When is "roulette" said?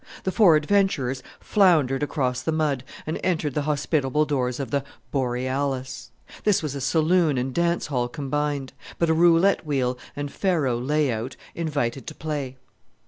9.13-9.63